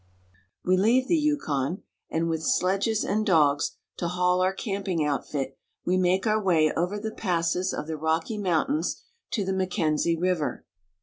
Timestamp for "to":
3.97-4.07, 9.29-9.45